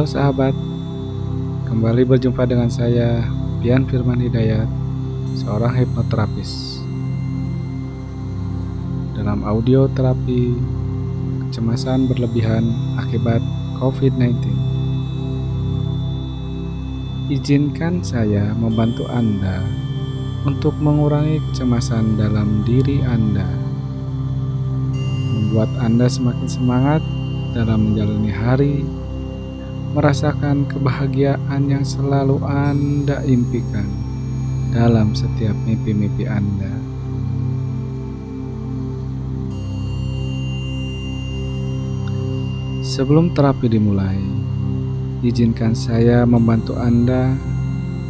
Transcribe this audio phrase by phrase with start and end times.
[0.00, 0.56] Halo sahabat,
[1.68, 3.20] kembali berjumpa dengan saya
[3.60, 4.64] Pian Firman Hidayat,
[5.36, 6.80] seorang hipnoterapis.
[9.12, 10.56] Dalam audio terapi
[11.44, 12.64] kecemasan berlebihan
[12.96, 13.44] akibat
[13.76, 14.40] COVID-19.
[17.28, 19.60] Izinkan saya membantu Anda
[20.48, 23.44] untuk mengurangi kecemasan dalam diri Anda,
[25.36, 27.04] membuat Anda semakin semangat
[27.52, 28.80] dalam menjalani hari,
[29.90, 33.90] merasakan kebahagiaan yang selalu Anda impikan
[34.70, 36.70] dalam setiap mimpi-mimpi Anda.
[42.86, 44.18] Sebelum terapi dimulai,
[45.26, 47.34] izinkan saya membantu Anda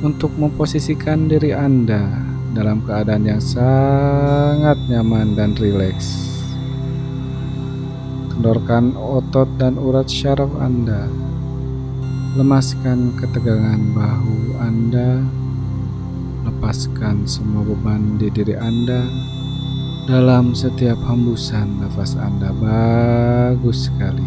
[0.01, 2.09] untuk memposisikan diri Anda
[2.57, 6.29] dalam keadaan yang sangat nyaman dan rileks.
[8.33, 11.20] Kendorkan otot dan urat syaraf Anda.
[12.30, 15.18] Lemaskan ketegangan bahu Anda.
[16.46, 19.02] Lepaskan semua beban di diri Anda.
[20.06, 24.23] Dalam setiap hembusan nafas Anda bagus sekali.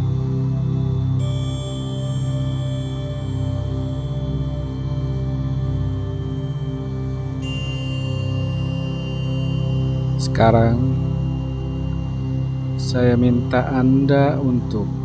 [10.19, 10.75] Sekarang
[12.75, 15.02] saya minta Anda untuk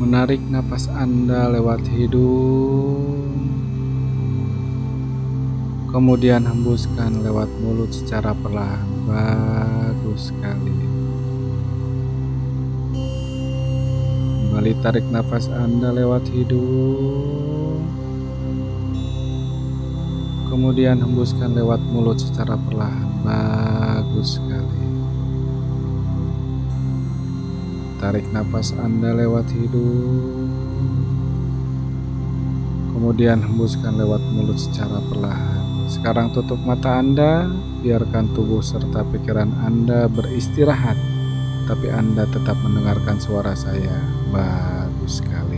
[0.00, 3.28] menarik napas Anda lewat hidung,
[5.92, 8.88] kemudian hembuskan lewat mulut secara perlahan.
[9.04, 10.72] Bagus sekali.
[14.52, 17.82] Kembali tarik nafas Anda lewat hidung,
[20.52, 23.08] kemudian hembuskan lewat mulut secara perlahan.
[23.26, 24.84] Bagus sekali.
[28.02, 30.50] Tarik nafas Anda lewat hidung,
[32.90, 35.86] kemudian hembuskan lewat mulut secara perlahan.
[35.86, 37.46] Sekarang tutup mata Anda,
[37.78, 40.98] biarkan tubuh serta pikiran Anda beristirahat,
[41.70, 43.94] tapi Anda tetap mendengarkan suara saya.
[44.34, 45.51] Bagus sekali.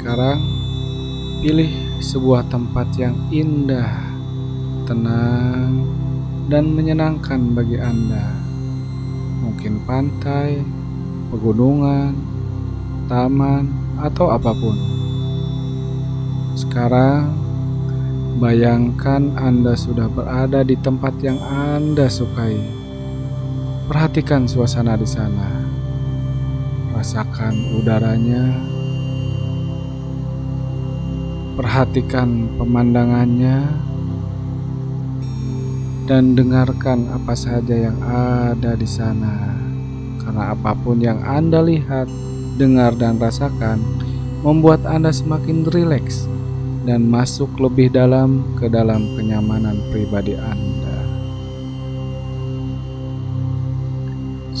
[0.00, 0.40] Sekarang,
[1.44, 1.68] pilih
[2.00, 4.00] sebuah tempat yang indah,
[4.88, 5.84] tenang,
[6.48, 8.32] dan menyenangkan bagi Anda.
[9.44, 10.64] Mungkin pantai,
[11.28, 12.16] pegunungan,
[13.12, 13.68] taman,
[14.00, 14.72] atau apa pun.
[16.56, 17.36] Sekarang,
[18.40, 22.56] bayangkan Anda sudah berada di tempat yang Anda sukai.
[23.84, 25.60] Perhatikan suasana di sana.
[26.96, 28.79] Rasakan udaranya
[31.60, 33.68] Perhatikan pemandangannya
[36.08, 39.60] dan dengarkan apa saja yang ada di sana.
[40.24, 42.08] Karena apa pun yang Anda lihat,
[42.56, 43.76] dengar dan rasakan
[44.40, 46.24] membuat Anda semakin rileks
[46.88, 50.69] dan masuk lebih dalam ke dalam kenyamanan pribadi Anda.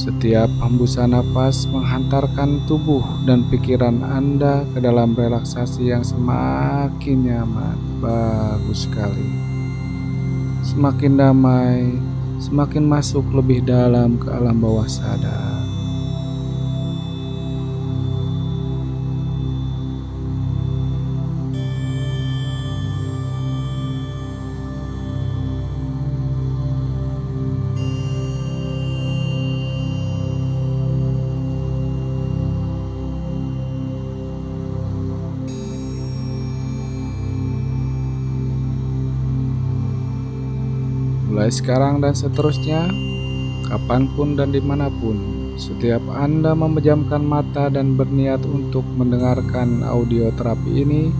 [0.00, 7.76] Setiap hembusan nafas menghantarkan tubuh dan pikiran Anda ke dalam relaksasi yang semakin nyaman.
[8.00, 9.28] Bagus sekali.
[10.64, 12.00] Semakin damai,
[12.40, 15.49] semakin masuk lebih dalam ke alam bawah sadar.
[41.30, 42.90] Mulai sekarang dan seterusnya,
[43.70, 45.14] kapan pun dan di mana pun,
[45.54, 51.14] setiap Anda memejamkan mata dan berniat untuk mendengarkan audio terapi ini,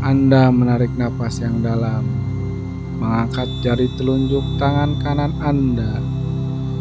[0.00, 2.08] Anda menarik napas yang dalam,
[2.96, 6.00] mengangkat jari telunjuk tangan kanan Anda,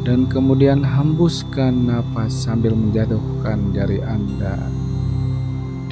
[0.08, 4.56] dan kemudian hembuskan nafas sambil menjatuhkan jari Anda.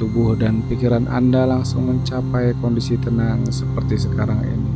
[0.00, 4.71] Tubuh dan pikiran Anda langsung mencapai kondisi tenang seperti sekarang ini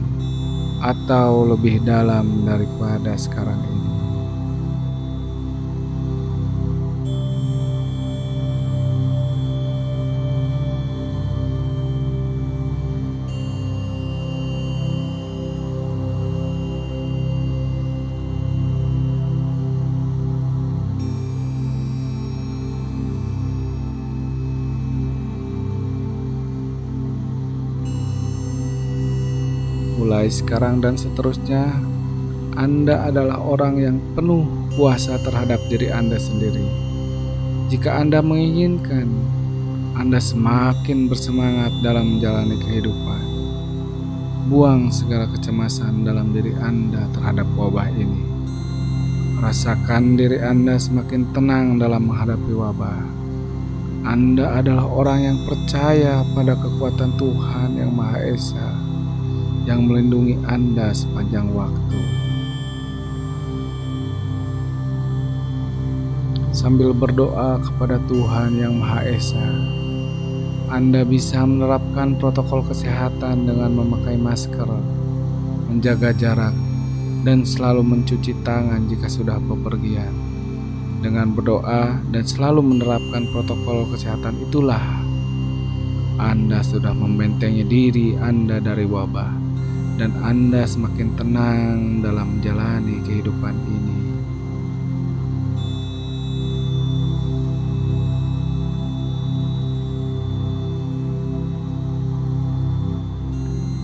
[0.82, 3.85] atau lebih dalam daripada sekarang ini.
[30.06, 31.66] Mulai sekarang dan seterusnya,
[32.54, 34.46] Anda adalah orang yang penuh
[34.78, 36.62] puasa terhadap diri Anda sendiri.
[37.74, 39.10] Jika Anda menginginkan,
[39.98, 43.22] Anda semakin bersemangat dalam menjalani kehidupan.
[44.46, 48.22] Buang segala kecemasan dalam diri Anda terhadap wabah ini.
[49.42, 53.02] Rasakan diri Anda semakin tenang dalam menghadapi wabah.
[54.06, 58.85] Anda adalah orang yang percaya pada kekuatan Tuhan yang Maha Esa
[59.66, 61.98] yang melindungi Anda sepanjang waktu.
[66.54, 69.44] Sambil berdoa kepada Tuhan yang Maha Esa,
[70.72, 74.70] Anda bisa menerapkan protokol kesehatan dengan memakai masker,
[75.68, 76.56] menjaga jarak,
[77.26, 80.14] dan selalu mencuci tangan jika sudah bepergian.
[81.04, 84.80] Dengan berdoa dan selalu menerapkan protokol kesehatan itulah
[86.16, 89.45] Anda sudah membentengi diri Anda dari wabah
[89.96, 93.98] dan Anda semakin tenang dalam menjalani kehidupan ini.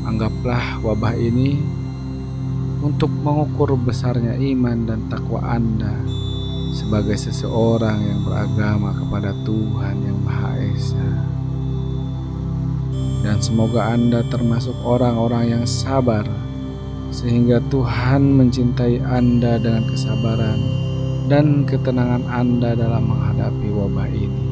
[0.04, 1.56] Anggaplah wabah ini
[2.84, 5.96] untuk mengukur besarnya iman dan takwa Anda
[6.76, 11.31] sebagai seseorang yang beragama kepada Tuhan yang Maha Esa.
[13.22, 16.26] Dan semoga Anda termasuk orang-orang yang sabar,
[17.14, 20.58] sehingga Tuhan mencintai Anda dengan kesabaran
[21.30, 24.42] dan ketenangan Anda dalam menghadapi wabah ini.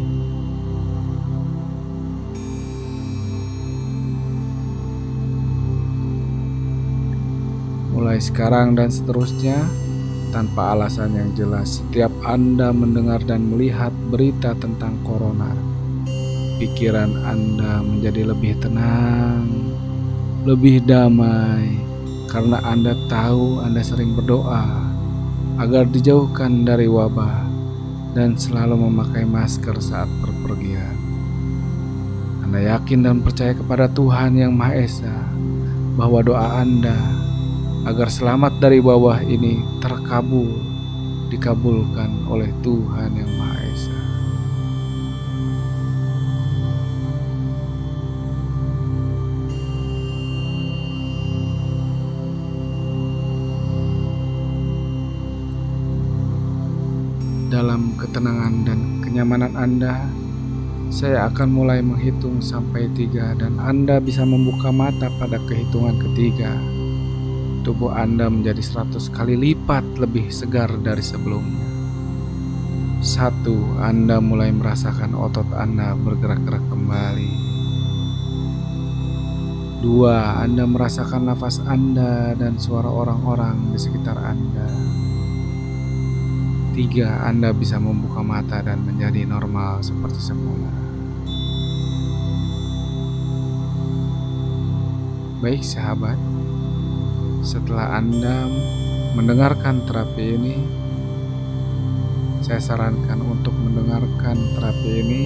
[7.91, 9.67] Mulai sekarang dan seterusnya,
[10.31, 15.51] tanpa alasan yang jelas, setiap Anda mendengar dan melihat berita tentang corona,
[16.61, 19.49] pikiran Anda menjadi lebih tenang,
[20.45, 21.73] lebih damai,
[22.29, 24.69] karena Anda tahu Anda sering berdoa
[25.57, 27.49] agar dijauhkan dari wabah
[28.13, 31.01] dan selalu memakai masker saat berpergian.
[32.45, 35.17] Anda yakin dan percaya kepada Tuhan Yang Maha Esa
[35.97, 36.97] bahwa doa Anda
[37.89, 40.61] agar selamat dari bawah ini terkabul,
[41.33, 43.33] dikabulkan oleh Tuhan Yang
[58.11, 60.03] ketenangan dan kenyamanan Anda,
[60.91, 66.51] saya akan mulai menghitung sampai tiga dan Anda bisa membuka mata pada kehitungan ketiga
[67.63, 71.71] tubuh Anda menjadi 100 kali lipat lebih segar dari sebelumnya.
[72.99, 77.33] Satu, Anda mulai merasakan otot Anda bergerak-gerak kembali.
[79.87, 85.00] Dua, Anda merasakan nafas Anda dan suara orang-orang di sekitar Anda.
[86.71, 90.71] Tiga, Anda bisa membuka mata dan menjadi normal seperti semula.
[95.43, 96.15] Baik sahabat,
[97.43, 98.47] setelah Anda
[99.19, 100.57] mendengarkan terapi ini,
[102.39, 105.23] saya sarankan untuk mendengarkan terapi ini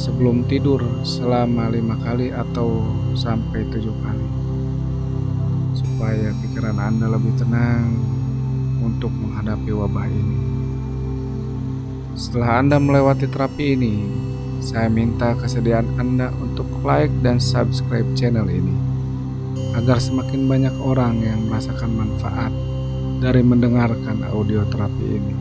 [0.00, 4.28] sebelum tidur selama lima kali atau sampai tujuh kali,
[5.76, 8.17] supaya pikiran Anda lebih tenang
[8.82, 10.38] untuk menghadapi wabah ini.
[12.18, 13.94] Setelah Anda melewati terapi ini,
[14.58, 18.74] saya minta kesediaan Anda untuk like dan subscribe channel ini
[19.78, 22.50] agar semakin banyak orang yang merasakan manfaat
[23.22, 25.34] dari mendengarkan audio terapi ini.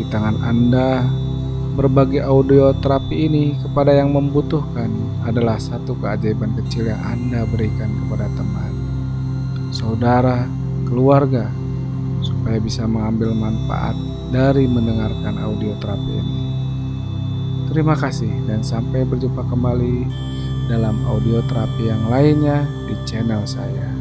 [0.00, 1.04] Di tangan Anda,
[1.76, 4.88] berbagi audio terapi ini kepada yang membutuhkan
[5.24, 8.72] adalah satu keajaiban kecil yang Anda berikan kepada teman,
[9.68, 10.48] saudara,
[10.88, 11.48] keluarga,
[12.42, 13.94] supaya bisa mengambil manfaat
[14.34, 16.38] dari mendengarkan audio terapi ini.
[17.70, 20.10] Terima kasih, dan sampai berjumpa kembali
[20.66, 23.91] dalam audio terapi yang lainnya di channel saya.